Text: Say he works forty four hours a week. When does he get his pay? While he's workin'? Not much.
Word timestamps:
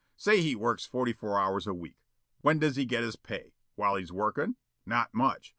Say 0.17 0.41
he 0.41 0.55
works 0.55 0.83
forty 0.83 1.13
four 1.13 1.39
hours 1.39 1.67
a 1.67 1.75
week. 1.75 1.93
When 2.41 2.57
does 2.57 2.75
he 2.75 2.85
get 2.85 3.03
his 3.03 3.15
pay? 3.15 3.53
While 3.75 3.97
he's 3.97 4.11
workin'? 4.11 4.55
Not 4.83 5.13
much. 5.13 5.49